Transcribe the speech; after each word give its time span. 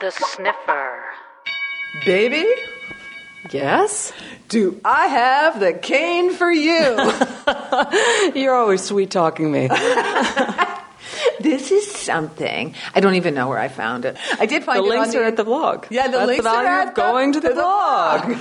The 0.00 0.10
sniffer. 0.10 1.04
Baby, 2.04 2.46
Yes? 3.52 4.12
do 4.48 4.80
I 4.84 5.06
have 5.06 5.60
the 5.60 5.72
cane 5.74 6.32
for 6.32 6.50
you? 6.50 6.96
You're 8.40 8.54
always 8.54 8.82
sweet 8.82 9.10
talking 9.12 9.52
me. 9.52 9.68
this 11.40 11.70
is 11.70 11.88
something. 11.90 12.74
I 12.94 13.00
don't 13.00 13.14
even 13.14 13.34
know 13.34 13.48
where 13.48 13.58
I 13.58 13.68
found 13.68 14.04
it. 14.04 14.16
I 14.40 14.46
did 14.46 14.64
find 14.64 14.80
The 14.80 14.86
it 14.86 14.88
links 14.88 15.08
on 15.08 15.14
the, 15.14 15.20
are 15.20 15.24
at 15.24 15.36
the 15.36 15.44
blog. 15.44 15.86
Yeah, 15.90 16.06
the 16.08 16.12
That's 16.18 16.26
links 16.26 16.44
the 16.44 16.50
value 16.50 16.68
are 16.68 16.82
of 16.82 16.88
at 16.88 16.94
going 16.94 17.32
to 17.34 17.40
the 17.40 17.50
blog. 17.50 18.36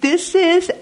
this 0.00 0.34
is 0.34 0.72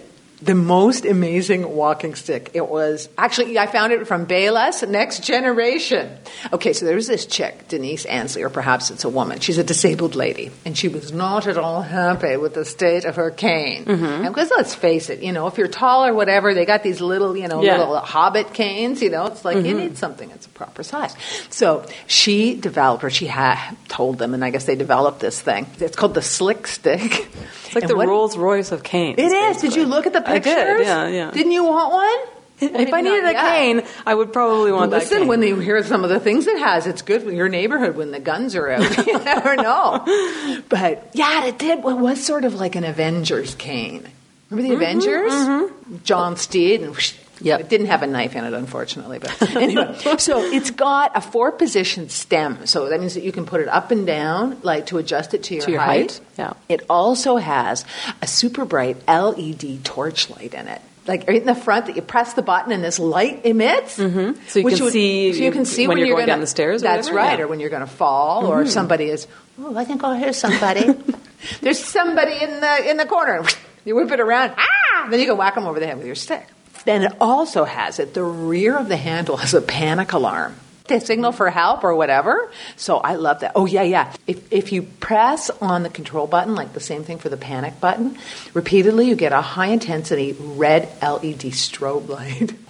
the 0.49 0.55
most 0.55 1.05
amazing 1.05 1.77
walking 1.77 2.15
stick. 2.15 2.51
It 2.55 2.67
was 2.67 3.11
actually 3.19 3.59
I 3.59 3.67
found 3.67 3.93
it 3.93 4.07
from 4.09 4.25
Bayless 4.25 4.83
Next 4.83 5.23
Generation. 5.23 6.11
Okay, 6.55 6.73
so 6.73 6.87
there 6.87 6.95
was 6.95 7.07
this 7.07 7.27
chick, 7.27 7.69
Denise 7.69 8.07
Ansley, 8.07 8.43
or 8.43 8.49
perhaps 8.49 8.91
it's 8.91 9.05
a 9.05 9.11
woman. 9.11 9.41
She's 9.41 9.59
a 9.59 9.63
disabled 9.65 10.15
lady, 10.15 10.51
and 10.65 10.77
she 10.77 10.89
was 10.89 11.13
not 11.13 11.47
at 11.47 11.59
all 11.59 11.83
happy 11.83 12.39
with 12.39 12.55
the 12.55 12.65
state 12.65 13.05
of 13.05 13.17
her 13.17 13.31
cane. 13.31 13.85
Mm-hmm. 13.85 14.05
And 14.05 14.35
because 14.35 14.51
let's 14.57 14.75
face 14.75 15.11
it, 15.11 15.23
you 15.23 15.33
know, 15.33 15.49
if 15.49 15.59
you're 15.59 15.69
tall 15.69 16.07
or 16.07 16.15
whatever, 16.15 16.55
they 16.55 16.65
got 16.65 16.83
these 16.83 17.03
little, 17.03 17.37
you 17.37 17.47
know, 17.47 17.63
Yeah. 17.63 17.73
Mm-hmm. 17.73 17.81
little 17.81 17.97
hobbit 17.99 18.55
canes. 18.55 19.03
You 19.03 19.11
know, 19.11 19.27
it's 19.27 19.45
like 19.45 19.65
you 19.67 19.75
need 19.75 19.99
something 19.99 20.31
that's 20.31 20.47
a 20.47 20.51
proper 20.51 20.83
size. 20.83 21.15
So 21.51 21.85
she 22.07 22.55
developed, 22.55 23.05
or 23.05 23.11
she 23.11 23.27
had 23.27 23.75
told 23.89 24.17
them, 24.17 24.33
and 24.33 24.43
I 24.43 24.49
guess 24.49 24.65
they 24.65 24.77
developed 24.77 25.21
this 25.21 25.39
thing. 25.41 25.67
It's 25.79 25.95
called 25.97 26.15
the 26.15 26.23
Slick 26.23 26.67
Stick. 26.67 27.29
Like 27.79 27.85
And 27.85 27.91
the 27.91 27.97
what- 27.97 28.09
Rolls 28.09 28.37
Royce 28.37 28.73
of 28.73 28.83
canes. 28.83 29.19
it 29.19 29.33
is. 29.33 29.57
Did 29.61 29.75
you 29.77 29.85
look 29.87 30.07
at 30.07 30.13
the 30.13 30.21
I 30.29 30.35
pictures? 30.41 30.55
did, 30.79 30.87
yeah, 30.87 31.07
yeah. 31.09 31.31
Didn't 31.31 31.53
you 31.53 31.65
want 31.65 31.93
one? 31.93 32.19
if 32.61 32.93
I 32.93 33.03
needed 33.03 33.25
a 33.25 33.33
Yeah. 33.33 33.49
cane, 33.57 33.83
I 34.05 34.13
would 34.15 34.33
probably 34.33 34.73
want 34.73 34.91
that 34.91 35.03
Listen, 35.03 35.29
when 35.29 35.41
you 35.43 35.61
hear 35.61 35.81
some 35.85 36.03
of 36.03 36.11
the 36.11 36.19
things 36.19 36.49
it 36.49 36.59
has, 36.59 36.89
it's 36.89 37.03
good 37.03 37.23
for 37.23 37.31
your 37.31 37.49
neighborhood 37.49 37.95
when 37.97 38.11
the 38.11 38.19
guns 38.19 38.57
are 38.57 38.69
out. 38.69 39.07
you 39.07 39.17
never 39.21 39.55
know. 39.55 40.05
But 40.69 41.11
yeah, 41.15 41.45
it 41.47 41.59
did. 41.59 41.79
It 41.79 41.85
was 41.85 42.25
sort 42.25 42.45
of 42.45 42.55
like 42.55 42.75
an 42.75 42.83
Avengers 42.85 43.55
cane. 43.55 44.09
Remember 44.51 44.69
the 44.69 44.75
mm-hmm, 44.75 44.83
Avengers? 44.83 45.33
Mm-hmm. 45.33 45.97
John 46.03 46.37
Steed 46.37 46.81
and. 46.83 46.91
whoosh, 46.95 47.15
Yep. 47.41 47.61
It 47.61 47.69
didn't 47.69 47.87
have 47.87 48.03
a 48.03 48.07
knife 48.07 48.35
in 48.37 48.45
it, 48.45 48.53
unfortunately. 48.53 49.19
But 49.19 49.41
anyway, 49.57 49.97
so 50.19 50.41
it's 50.43 50.71
got 50.71 51.13
a 51.17 51.21
four 51.21 51.53
position 51.53 52.09
stem. 52.09 52.67
So 52.67 52.89
that 52.89 53.01
means 53.01 53.15
that 53.15 53.23
you 53.23 53.33
can 53.33 53.47
put 53.47 53.61
it 53.61 53.69
up 53.69 53.91
and 53.91 54.07
down, 54.07 54.59
like 54.63 54.87
to 54.87 54.99
adjust 54.99 55.35
it 55.35 55.45
to 55.45 55.55
your, 55.55 55.65
To 55.65 55.71
your 55.73 55.81
height, 55.81 56.21
yeah. 56.37 56.55
It 56.69 56.83
also 56.91 57.37
has 57.37 57.85
a 58.23 58.27
super 58.27 58.65
bright 58.65 58.97
LED 59.09 59.85
torchlight 59.85 60.55
in 60.55 60.69
it. 60.69 60.83
Like 61.07 61.27
right 61.27 61.41
in 61.41 61.47
the 61.47 61.55
front, 61.55 61.87
that 61.87 61.97
you 61.97 62.03
press 62.03 62.35
the 62.35 62.43
button 62.43 62.71
and 62.71 62.85
this 62.85 62.99
light 62.99 63.47
emits. 63.47 63.97
Mm-hmm. 63.99 64.43
So 64.47 64.59
you 64.59 64.69
can 64.69 64.91
see 64.91 65.33
so 65.33 65.43
you 65.43 65.53
can 65.53 65.65
see 65.65 65.87
when 65.89 65.97
when, 65.97 66.07
you're 66.07 66.17
going 66.17 66.27
gonna, 66.27 66.33
down 66.35 66.41
the 66.41 66.47
stairs 66.47 66.83
or 66.83 66.85
That's 66.85 67.09
whatever? 67.09 67.17
right, 67.17 67.25
Yeah. 67.25 67.33
Mm-hmm. 67.37 67.43
or 67.45 67.49
when 67.49 67.61
you're 67.61 67.71
going 67.71 67.81
to 67.81 67.87
fall, 67.87 68.47
or 68.47 68.61
if 68.61 68.71
somebody 68.71 69.07
is. 69.07 69.27
Oh, 69.59 69.75
I 69.75 69.85
think 69.85 70.05
I'll 70.05 70.13
hear 70.15 70.35
somebody. 70.35 70.85
There's 71.63 71.83
somebody 71.83 72.33
in 72.43 72.61
the 72.61 72.91
in 72.91 72.97
the 72.99 73.07
corner. 73.07 73.43
You 73.85 73.95
whip 73.95 74.11
it 74.11 74.21
around. 74.21 74.53
Ah! 74.59 75.07
Then 75.09 75.19
you 75.19 75.25
can 75.25 75.39
whack 75.39 75.55
them 75.55 75.65
over 75.65 75.81
the 75.81 75.87
head 75.87 75.97
with 75.97 76.05
your 76.05 76.17
stick. 76.17 76.47
Then 76.85 77.03
it 77.03 77.13
also 77.21 77.65
has 77.65 78.01
at 78.01 78.15
the 78.15 78.23
rear 78.23 78.77
of 78.77 78.89
the 78.89 78.97
handle 78.97 79.37
has 79.37 79.55
a 79.55 79.61
panic 79.61 80.13
alarm. 80.13 80.57
They 80.89 81.01
signal 81.01 81.33
for 81.33 81.51
help 81.51 81.85
or 81.85 81.95
whatever. 81.95 82.51
So 82.77 82.97
I 82.97 83.17
love 83.17 83.41
that. 83.41 83.53
Oh 83.55 83.67
yeah, 83.67 83.83
yeah. 83.83 84.15
If 84.27 84.51
if 84.51 84.73
you 84.73 84.83
press 84.83 85.51
on 85.51 85.83
the 85.83 85.91
control 85.91 86.27
button, 86.27 86.55
like 86.55 86.73
the 86.73 86.81
same 86.81 87.05
thing 87.05 87.19
for 87.19 87.29
the 87.29 87.37
panic 87.37 87.79
button, 87.79 88.17
repeatedly, 88.55 89.07
you 89.07 89.15
get 89.15 89.33
a 89.33 89.43
high 89.43 89.67
intensity 89.67 90.33
red 90.33 90.85
LED 91.03 91.53
strobe 91.53 92.09
light. 92.09 92.55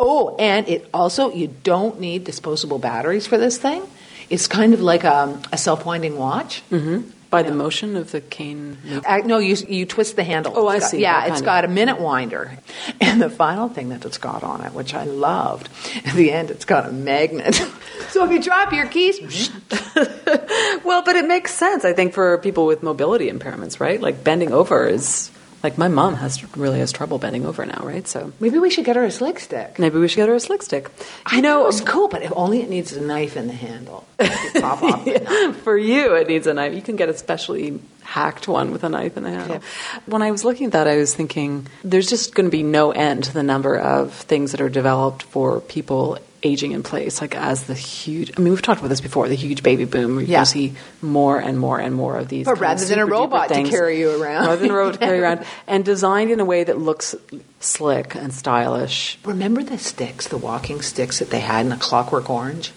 Oh, 0.00 0.34
and 0.36 0.68
it 0.68 0.88
also 0.92 1.30
you 1.32 1.48
don't 1.62 2.00
need 2.00 2.24
disposable 2.24 2.78
batteries 2.78 3.26
for 3.26 3.38
this 3.38 3.58
thing. 3.58 3.82
It's 4.30 4.48
kind 4.48 4.74
of 4.74 4.80
like 4.80 5.04
um, 5.04 5.42
a, 5.52 5.54
a 5.54 5.56
self 5.56 5.84
winding 5.86 6.16
watch. 6.16 6.62
Mm-hmm. 6.70 7.08
By 7.32 7.42
the 7.42 7.50
motion 7.52 7.96
of 7.96 8.12
the 8.12 8.20
cane. 8.20 8.76
movement. 8.84 9.06
Uh, 9.08 9.16
no, 9.26 9.38
you 9.38 9.56
you 9.68 9.86
twist 9.86 10.14
the 10.14 10.22
handle. 10.22 10.52
Oh, 10.54 10.68
I 10.68 10.78
got- 10.78 10.90
see. 10.90 11.00
Yeah, 11.00 11.22
it's 11.24 11.40
kind 11.40 11.44
got 11.44 11.64
a 11.64 11.68
minute 11.68 11.98
winder, 12.00 12.58
and 13.00 13.20
the 13.20 13.28
final 13.30 13.68
thing 13.68 13.88
that 13.88 14.04
it's 14.04 14.18
got 14.18 14.44
on 14.44 14.60
it, 14.64 14.72
which 14.74 14.94
I 14.94 15.04
loved, 15.04 15.68
at 16.04 16.14
the 16.14 16.30
end, 16.30 16.50
it's 16.50 16.64
got 16.66 16.86
a 16.88 16.92
magnet. 16.92 17.54
so 18.10 18.24
if 18.24 18.30
you 18.30 18.40
drop 18.40 18.72
your 18.72 18.86
keys, 18.86 19.50
Well, 20.84 21.02
but 21.02 21.16
it 21.16 21.26
makes 21.26 21.54
sense, 21.54 21.84
I 21.84 21.92
think, 21.92 22.12
for 22.12 22.38
people 22.38 22.66
with 22.66 22.82
mobility 22.82 23.30
impairments, 23.30 23.80
right? 23.80 24.00
Like 24.00 24.22
bending 24.22 24.52
over 24.52 24.86
is 24.86 25.30
like 25.62 25.78
my 25.78 25.88
mom 25.88 26.14
has 26.16 26.42
really 26.56 26.80
has 26.80 26.92
trouble 26.92 27.18
bending 27.18 27.46
over 27.46 27.64
now, 27.64 27.80
right? 27.82 28.06
So 28.06 28.32
maybe 28.40 28.58
we 28.58 28.70
should 28.70 28.84
get 28.84 28.96
her 28.96 29.04
a 29.04 29.10
slick 29.10 29.38
stick. 29.38 29.78
maybe 29.78 29.98
we 29.98 30.08
should 30.08 30.16
get 30.16 30.28
her 30.28 30.34
a 30.34 30.40
slick 30.40 30.62
stick. 30.62 30.90
I 31.24 31.40
know 31.40 31.68
it's 31.68 31.80
cool, 31.80 32.08
but 32.08 32.22
if 32.22 32.32
only 32.34 32.60
it 32.60 32.68
needs 32.68 32.92
a 32.92 33.00
knife 33.00 33.36
in 33.36 33.46
the 33.46 33.52
handle. 33.52 34.06
Pop 34.60 34.82
off. 34.82 35.56
For 35.58 35.76
you, 35.76 36.14
it 36.14 36.28
needs 36.28 36.46
a 36.46 36.54
knife. 36.54 36.74
You 36.74 36.82
can 36.82 36.96
get 36.96 37.08
a 37.08 37.16
specially 37.16 37.80
hacked 38.02 38.48
one 38.48 38.72
with 38.72 38.84
a 38.84 38.88
knife 38.88 39.16
in 39.16 39.22
the 39.22 39.30
handle. 39.30 39.60
When 40.06 40.22
I 40.22 40.30
was 40.30 40.44
looking 40.44 40.66
at 40.66 40.72
that, 40.72 40.88
I 40.88 40.96
was 40.96 41.14
thinking 41.14 41.66
there's 41.84 42.08
just 42.08 42.34
going 42.34 42.46
to 42.46 42.50
be 42.50 42.62
no 42.62 42.90
end 42.90 43.24
to 43.24 43.34
the 43.34 43.42
number 43.42 43.76
of 43.78 44.12
things 44.12 44.52
that 44.52 44.60
are 44.60 44.68
developed 44.68 45.22
for 45.22 45.60
people 45.60 46.18
aging 46.44 46.72
in 46.72 46.82
place. 46.82 47.20
Like 47.20 47.34
as 47.36 47.64
the 47.64 47.74
huge, 47.74 48.32
I 48.36 48.40
mean, 48.40 48.52
we've 48.52 48.62
talked 48.62 48.80
about 48.80 48.88
this 48.88 49.00
before, 49.00 49.28
the 49.28 49.34
huge 49.34 49.62
baby 49.62 49.84
boom. 49.84 50.14
You're 50.20 50.22
Yeah. 50.28 50.40
to 50.40 50.46
see 50.46 50.74
more 51.00 51.38
and 51.38 51.58
more 51.58 51.78
and 51.78 51.94
more 51.94 52.16
of 52.16 52.28
these. 52.28 52.46
But 52.46 52.58
rather 52.58 52.84
than 52.84 52.98
a 52.98 53.06
robot 53.06 53.48
to 53.50 53.62
carry 53.64 53.98
you 54.00 54.20
around. 54.22 54.46
rather 54.46 54.60
than 54.60 54.70
a 54.70 54.74
robot 54.74 54.94
to 54.94 54.98
carry 54.98 55.18
around, 55.22 55.44
and 55.66 55.84
designed 55.84 56.30
in 56.30 56.40
a 56.40 56.44
way 56.44 56.64
that 56.64 56.78
looks 56.78 57.14
slick 57.60 58.14
and 58.14 58.32
stylish. 58.32 59.18
Remember 59.24 59.62
the 59.62 59.78
sticks, 59.78 60.28
the 60.28 60.36
walking 60.38 60.82
sticks 60.82 61.18
that 61.20 61.30
they 61.30 61.40
had 61.40 61.66
in 61.66 61.72
a 61.72 61.76
Clockwork 61.76 62.28
Orange? 62.28 62.72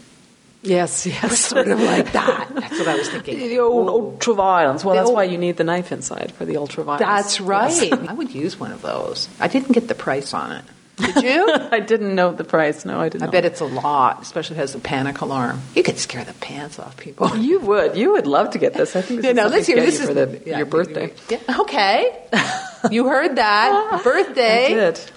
Yes, 0.62 1.06
yes. 1.06 1.40
Sort 1.40 1.68
of 1.68 1.80
like 1.80 2.12
that. 2.14 2.48
That's 2.56 2.80
what 2.80 2.88
I 2.88 2.96
was 2.98 3.08
thinking. 3.10 3.38
The 3.38 3.60
old 3.60 4.20
ultraviolence. 4.20 4.84
Well, 4.84 4.96
The 4.96 5.00
that's 5.02 5.08
old- 5.10 5.16
why 5.16 5.24
you 5.26 5.38
need 5.38 5.58
the 5.58 5.64
knife 5.64 5.92
inside 5.92 6.34
for 6.38 6.46
the 6.46 6.56
ultraviolence. 6.56 7.00
That's 7.00 7.40
right. 7.40 7.72
Yes. 7.72 7.92
I 8.10 8.14
would 8.14 8.34
use 8.34 8.60
one 8.60 8.72
of 8.72 8.82
those. 8.82 9.30
I 9.40 9.48
didn't 9.48 9.74
get 9.74 9.88
the 9.88 9.96
price 9.96 10.34
on 10.34 10.52
it. 10.52 10.66
Did 10.98 11.24
you? 11.24 11.50
I 11.72 11.80
didn't 11.80 12.16
know 12.16 12.32
the 12.32 12.44
price. 12.44 12.86
No, 12.86 13.00
I 13.00 13.10
didn't. 13.10 13.28
I 13.28 13.32
bet 13.32 13.46
it's 13.46 13.60
a 13.62 13.66
lot, 13.66 14.22
especially 14.22 14.56
if 14.56 14.60
it 14.60 14.62
has 14.62 14.76
a 14.76 14.80
panic 14.80 15.22
alarm. 15.22 15.62
You 15.76 15.84
could 15.84 15.98
scare 15.98 16.24
the 16.24 16.34
pants 16.34 16.80
off 16.80 16.96
people. 16.98 17.36
you 17.38 17.60
would. 17.60 17.98
You 17.98 18.14
would 18.14 18.28
love 18.28 18.52
to 18.52 18.58
get 18.60 18.74
this. 18.74 18.96
I 18.96 19.02
think 19.02 19.22
this 19.22 19.26
Yeah, 19.26 19.32
is 19.32 19.36
no, 19.36 19.42
something 19.44 19.58
let's 19.58 19.68
hear 19.68 19.76
this 19.78 19.96
you 19.98 20.02
is 20.04 20.08
for 20.08 20.14
the, 20.14 20.42
yeah, 20.50 20.58
your 20.58 20.66
birthday. 20.66 21.14
Yeah, 21.30 21.40
okay, 21.62 22.18
you 22.92 23.08
heard 23.08 23.36
that 23.36 24.02
birthday. 24.04 24.66
I 24.66 24.70
did. 24.92 25.12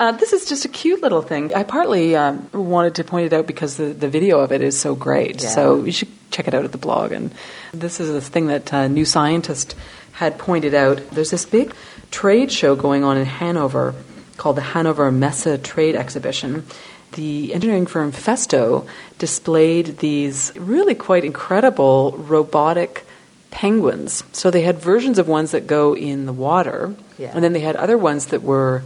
Uh, 0.00 0.12
this 0.12 0.32
is 0.32 0.48
just 0.48 0.64
a 0.64 0.68
cute 0.68 1.02
little 1.02 1.22
thing. 1.22 1.52
I 1.52 1.64
partly 1.64 2.14
um, 2.14 2.48
wanted 2.52 2.94
to 2.96 3.04
point 3.04 3.26
it 3.26 3.32
out 3.32 3.48
because 3.48 3.76
the, 3.78 3.86
the 3.86 4.08
video 4.08 4.38
of 4.38 4.52
it 4.52 4.62
is 4.62 4.78
so 4.78 4.94
great. 4.94 5.42
Yeah. 5.42 5.48
So 5.48 5.82
you 5.82 5.90
should 5.90 6.08
check 6.30 6.46
it 6.46 6.54
out 6.54 6.64
at 6.64 6.70
the 6.70 6.78
blog. 6.78 7.10
And 7.10 7.32
this 7.74 7.98
is 7.98 8.08
a 8.10 8.20
thing 8.20 8.46
that 8.46 8.72
uh, 8.72 8.86
New 8.86 9.04
Scientist 9.04 9.74
had 10.12 10.38
pointed 10.38 10.72
out. 10.72 10.98
There's 11.10 11.32
this 11.32 11.44
big 11.44 11.74
trade 12.12 12.52
show 12.52 12.76
going 12.76 13.02
on 13.02 13.16
in 13.16 13.26
Hanover 13.26 13.92
called 14.38 14.56
the 14.56 14.62
Hanover 14.62 15.12
Messe 15.12 15.58
Trade 15.62 15.94
Exhibition. 15.96 16.64
The 17.12 17.52
engineering 17.52 17.86
firm 17.86 18.12
Festo 18.12 18.86
displayed 19.18 19.98
these 19.98 20.52
really 20.56 20.94
quite 20.94 21.24
incredible 21.24 22.12
robotic 22.16 23.04
penguins. 23.50 24.24
So 24.32 24.50
they 24.50 24.62
had 24.62 24.78
versions 24.78 25.18
of 25.18 25.26
ones 25.28 25.50
that 25.52 25.66
go 25.66 25.94
in 25.96 26.26
the 26.26 26.32
water, 26.32 26.94
Yeah. 27.18 27.32
and 27.34 27.42
then 27.42 27.52
they 27.52 27.60
had 27.60 27.76
other 27.76 27.98
ones 27.98 28.26
that 28.26 28.42
were 28.42 28.82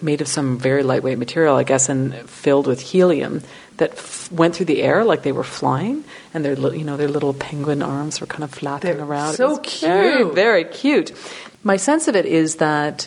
made 0.00 0.20
of 0.20 0.26
some 0.28 0.58
very 0.58 0.82
lightweight 0.82 1.18
material, 1.18 1.54
I 1.56 1.62
guess, 1.62 1.88
and 1.88 2.14
filled 2.28 2.66
with 2.66 2.80
helium 2.80 3.42
that 3.76 3.92
f- 3.92 4.28
went 4.32 4.56
through 4.56 4.66
the 4.66 4.82
air 4.82 5.04
like 5.04 5.22
they 5.22 5.30
were 5.32 5.44
flying, 5.44 6.02
and 6.34 6.44
their 6.44 6.56
li- 6.56 6.78
you 6.78 6.84
know 6.84 6.96
their 6.96 7.08
little 7.08 7.32
penguin 7.32 7.80
arms 7.82 8.20
were 8.20 8.26
kind 8.26 8.42
of 8.42 8.50
flapping 8.50 8.96
They're 8.96 9.06
around. 9.06 9.34
So 9.34 9.50
was 9.50 9.80
very, 9.80 10.16
cute. 10.18 10.34
very 10.34 10.64
cute. 10.64 11.12
My 11.62 11.76
sense 11.76 12.08
of 12.08 12.16
it 12.16 12.26
is 12.26 12.56
that 12.56 13.06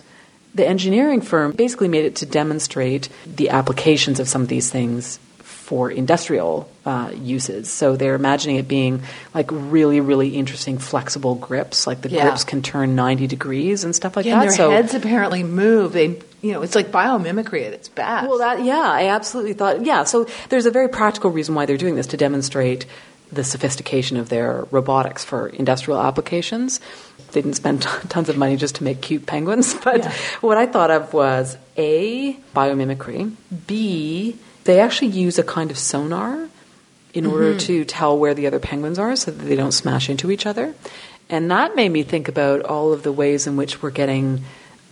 the 0.56 0.66
engineering 0.68 1.22
firm 1.22 1.52
basically 1.52 1.88
made 1.90 2.06
it 2.06 2.16
to 2.18 2.26
demonstrate 2.26 3.10
the 3.28 3.50
applications 3.50 4.20
of 4.20 4.28
some 4.28 4.42
of 4.42 4.48
these 4.48 4.72
things 4.72 5.20
for 5.40 5.90
industrial 5.92 6.70
uh, 6.86 7.10
uses. 7.16 7.72
So 7.72 7.96
they're 7.96 8.14
imagining 8.16 8.58
it 8.58 8.68
being 8.68 9.02
like 9.34 9.48
really, 9.52 10.00
really 10.00 10.30
interesting 10.36 10.78
flexible 10.78 11.34
grips, 11.36 11.88
like 11.88 12.02
the 12.02 12.10
Yeah. 12.10 12.22
grips 12.24 12.44
can 12.44 12.62
turn 12.62 12.96
90 12.96 13.26
degrees 13.28 13.84
and 13.84 13.96
stuff 13.96 14.16
like 14.16 14.26
Yeah, 14.28 14.34
and 14.34 14.42
that. 14.42 14.46
their 14.50 14.56
so 14.58 14.70
heads 14.70 14.94
apparently 14.94 15.42
move. 15.44 15.92
They, 15.94 16.20
you 16.44 16.54
know, 16.54 16.62
it's 16.62 16.76
like 16.76 16.92
biomimicry 16.92 17.66
at 17.66 17.74
its 17.74 17.90
best. 17.90 18.28
well, 18.30 18.38
that 18.38 18.64
yeah, 18.64 18.80
I 18.80 19.08
absolutely 19.08 19.54
thought 19.54 19.84
yeah. 19.84 20.04
So 20.04 20.28
there's 20.50 20.68
a 20.68 20.72
very 20.72 20.88
practical 20.88 21.32
reason 21.32 21.56
why 21.56 21.66
they're 21.66 21.78
doing 21.78 21.96
this 21.96 22.08
to 22.08 22.18
demonstrate 22.18 22.86
the 23.36 23.44
sophistication 23.44 24.18
of 24.18 24.30
their 24.30 24.66
robotics 24.72 25.24
for 25.24 25.48
industrial 25.50 26.00
applications. 26.02 26.80
They 27.32 27.42
didn't 27.42 27.56
spend 27.56 27.82
tons 27.84 28.30
of 28.30 28.38
money 28.38 28.56
just 28.56 28.76
to 28.76 28.84
make 28.84 29.02
cute 29.02 29.26
penguins, 29.26 29.74
but 29.84 30.00
Yeah. 30.04 30.14
what 30.42 30.58
I 30.58 30.66
thought 30.66 30.90
of 30.92 31.14
was 31.14 31.58
a 31.78 32.34
biomimicry, 32.56 33.32
b 33.68 34.36
they 34.64 34.80
actually 34.80 35.10
use 35.12 35.38
a 35.38 35.44
kind 35.44 35.70
of 35.70 35.78
sonar 35.78 36.48
in 37.14 37.26
order 37.26 37.50
Mm-hmm. 37.52 37.68
to 37.68 37.86
tell 37.86 38.18
where 38.18 38.34
the 38.34 38.48
other 38.48 38.60
penguins 38.60 38.98
are 39.00 39.16
so 39.16 39.32
that 39.32 39.44
they 39.44 39.56
don't 39.56 39.72
smash 39.74 40.10
into 40.10 40.32
each 40.32 40.46
other. 40.46 40.74
And 41.30 41.50
that 41.52 41.76
made 41.76 41.90
me 41.90 42.04
think 42.04 42.28
about 42.28 42.62
all 42.64 42.92
of 42.94 43.04
the 43.04 43.12
ways 43.12 43.48
in 43.48 43.58
which 43.58 43.82
we're 43.82 43.92
getting 43.92 44.44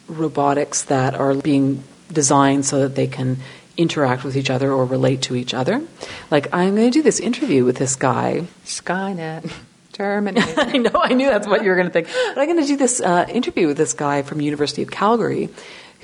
robotics 0.08 0.84
that 0.86 1.16
are 1.16 1.34
being 1.34 1.84
designed 2.12 2.66
so 2.66 2.80
that 2.82 2.96
they 2.96 3.08
can 3.08 3.38
interact 3.78 4.24
with 4.24 4.38
each 4.38 4.50
other 4.50 4.72
or 4.72 4.86
relate 4.86 5.22
to 5.24 5.36
each 5.36 5.54
other. 5.54 5.82
Like, 6.30 6.54
I'm 6.54 6.76
going 6.76 6.92
to 6.92 6.92
do 6.92 7.02
this 7.02 7.20
interview 7.20 7.66
with 7.66 7.78
this 7.78 7.96
guy. 7.96 8.48
Skynet, 8.66 9.52
Terminator. 9.94 10.54
I 10.62 10.78
know, 10.78 10.92
I 11.02 11.14
knew 11.14 11.28
that's 11.28 11.48
what 11.48 11.64
you 11.64 11.70
were 11.70 11.76
going 11.76 11.88
to 11.88 11.94
think. 11.94 12.08
But 12.08 12.38
I'm 12.42 12.48
going 12.48 12.62
to 12.62 12.68
do 12.68 12.78
this 12.78 13.02
uh, 13.02 13.26
interview 13.30 13.68
with 13.68 13.78
this 13.78 13.94
guy 13.94 14.22
from 14.22 14.42
University 14.42 14.82
of 14.84 14.92
Calgary 14.92 15.50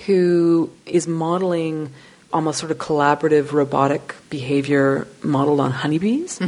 who 0.06 0.72
is 0.86 1.08
modeling 1.08 1.92
almost 2.32 2.60
sort 2.60 2.72
of 2.72 2.78
collaborative 2.78 3.52
robotic 3.52 4.16
behavior 4.30 5.08
modeled 5.24 5.60
on 5.60 5.72
honeybees. 5.72 6.40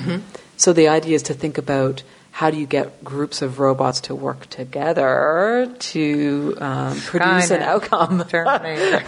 So 0.57 0.73
the 0.73 0.87
idea 0.89 1.15
is 1.15 1.23
to 1.23 1.33
think 1.33 1.57
about 1.57 2.03
how 2.31 2.49
do 2.49 2.57
you 2.57 2.65
get 2.65 3.03
groups 3.03 3.41
of 3.41 3.59
robots 3.59 4.01
to 4.01 4.15
work 4.15 4.47
together 4.49 5.73
to 5.79 6.55
um, 6.59 6.97
produce 7.01 7.51
an 7.51 7.61
outcome. 7.61 8.23
Terminator. 8.23 9.03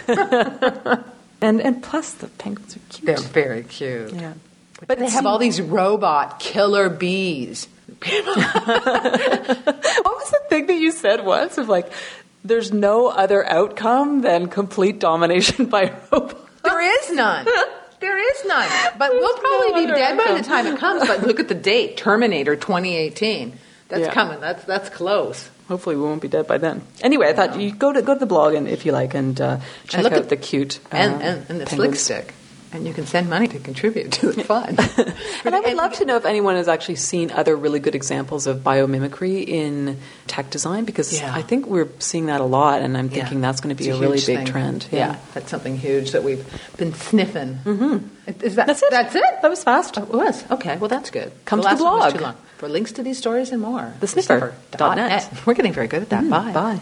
And 1.43 1.61
and 1.61 1.83
plus 1.83 2.13
the 2.13 2.27
penguins 2.27 2.75
are 2.75 2.79
cute. 2.89 3.05
They're 3.05 3.17
very 3.17 3.63
cute. 3.63 4.13
yeah. 4.13 4.33
But 4.87 4.99
they 4.99 5.09
have 5.09 5.25
all 5.25 5.37
these 5.37 5.61
robot 5.61 6.39
killer 6.39 6.89
bees. 6.89 7.67
What 8.03 10.15
was 10.15 10.31
the 10.31 10.41
thing 10.49 10.67
that 10.67 10.75
you 10.75 10.91
said 10.91 11.25
once 11.25 11.57
of 11.57 11.69
like, 11.69 11.91
there's 12.43 12.71
no 12.71 13.07
other 13.07 13.45
outcome 13.45 14.21
than 14.21 14.47
complete 14.47 14.99
domination 14.99 15.65
by 15.67 15.93
robots? 16.11 16.35
There 16.63 16.81
is 16.81 17.11
none. 17.11 17.47
There 17.99 18.17
is 18.17 18.45
none. 18.45 18.69
But 18.97 19.11
we'll 19.11 19.37
probably 19.37 19.85
no 19.85 19.93
be 19.93 19.99
dead 19.99 20.17
by 20.17 20.33
the 20.33 20.43
time 20.43 20.67
it 20.67 20.77
comes. 20.79 21.07
But 21.07 21.23
look 21.23 21.39
at 21.39 21.47
the 21.47 21.55
date 21.55 21.97
Terminator 21.97 22.55
2018. 22.55 23.53
That's 23.89 24.01
Yeah. 24.01 24.13
coming. 24.13 24.39
That's, 24.39 24.63
that's 24.65 24.89
close. 24.89 25.49
Hopefully, 25.67 25.95
we 25.95 26.01
won't 26.03 26.21
be 26.21 26.27
dead 26.27 26.45
by 26.47 26.57
then. 26.57 26.81
Anyway, 27.01 27.27
I 27.27 27.33
thought 27.33 27.59
you 27.59 27.71
go 27.73 27.93
to 27.93 28.01
go 28.01 28.13
to 28.13 28.19
the 28.19 28.25
blog 28.25 28.53
and 28.53 28.67
if 28.67 28.85
you 28.85 28.91
like 28.91 29.13
and 29.13 29.39
uh, 29.39 29.59
check 29.87 30.03
look 30.03 30.13
out 30.13 30.19
at- 30.23 30.29
the 30.29 30.37
cute 30.37 30.79
uh, 30.91 30.95
And, 30.97 31.21
and, 31.23 31.49
and 31.49 31.61
the 31.61 31.65
slick 31.67 31.95
stick. 31.95 32.33
And 32.73 32.87
you 32.87 32.93
can 32.95 33.05
send 33.05 33.29
money 33.29 33.47
to 33.49 33.59
contribute 33.59 34.13
to 34.13 34.31
the 34.31 34.43
fund. 34.51 34.79
And 35.45 35.53
I 35.53 35.59
would 35.59 35.75
love 35.75 35.93
to 35.97 36.05
know 36.05 36.15
if 36.17 36.25
anyone 36.25 36.55
has 36.55 36.67
actually 36.67 36.95
seen 36.95 37.29
other 37.29 37.55
really 37.55 37.79
good 37.79 37.93
examples 37.93 38.47
of 38.47 38.61
biomimicry 38.63 39.47
in 39.47 39.99
tech 40.25 40.49
design 40.49 40.83
because 40.83 41.13
Yeah. 41.21 41.35
I 41.35 41.43
think 41.43 41.67
we're 41.67 41.87
seeing 41.99 42.25
that 42.25 42.41
a 42.41 42.45
lot, 42.45 42.81
and 42.81 42.97
I'm 42.97 43.09
Yeah. 43.09 43.13
thinking 43.21 43.41
that's 43.41 43.61
going 43.61 43.75
to 43.75 43.81
be 43.83 43.87
It's 43.89 43.97
a, 43.97 44.01
really 44.01 44.15
big 44.17 44.37
thing. 44.37 44.45
trend. 44.47 44.87
Yeah. 44.91 45.17
that's 45.35 45.51
something 45.51 45.77
huge 45.77 46.13
that 46.13 46.23
we've 46.23 46.43
been 46.77 46.95
sniffing. 46.95 47.59
Mm-hmm. 47.63 48.41
Is 48.43 48.55
that, 48.55 48.65
That's 48.65 48.81
it. 48.81 48.89
That's 48.89 49.13
it? 49.13 49.23
That 49.43 49.49
was 49.51 49.63
fast. 49.63 49.99
Oh, 49.99 50.03
it 50.03 50.09
was. 50.09 50.43
Okay, 50.49 50.75
well, 50.77 50.89
that's 50.89 51.11
good. 51.11 51.31
Come 51.45 51.61
the 51.61 51.69
to 51.69 51.75
the 51.75 51.83
last 51.83 51.91
one 51.93 51.99
was 51.99 52.13
blog. 52.15 52.35
For 52.63 52.69
links 52.69 52.93
to 52.93 53.03
these 53.03 53.17
stories 53.17 53.51
and 53.51 53.61
more. 53.61 53.93
The 53.99 54.07
sniffer 54.07 54.55
dot 54.71 54.95
net. 54.95 55.29
We're 55.45 55.53
getting 55.53 55.73
very 55.73 55.89
good 55.89 56.03
at 56.03 56.09
that. 56.11 56.23
Mm, 56.23 56.29
bye. 56.29 56.53
Bye. 56.53 56.79